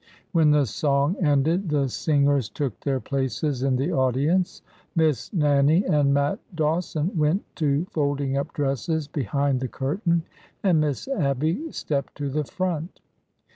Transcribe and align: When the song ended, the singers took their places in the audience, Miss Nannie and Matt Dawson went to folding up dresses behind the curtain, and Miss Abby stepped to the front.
When 0.31 0.49
the 0.49 0.65
song 0.65 1.15
ended, 1.21 1.69
the 1.69 1.87
singers 1.87 2.49
took 2.49 2.79
their 2.79 2.99
places 2.99 3.61
in 3.61 3.75
the 3.75 3.91
audience, 3.93 4.63
Miss 4.95 5.31
Nannie 5.31 5.85
and 5.85 6.11
Matt 6.11 6.39
Dawson 6.55 7.15
went 7.15 7.43
to 7.57 7.85
folding 7.91 8.35
up 8.35 8.51
dresses 8.51 9.07
behind 9.07 9.59
the 9.59 9.67
curtain, 9.67 10.23
and 10.63 10.81
Miss 10.81 11.07
Abby 11.07 11.71
stepped 11.71 12.15
to 12.15 12.29
the 12.31 12.45
front. 12.45 12.99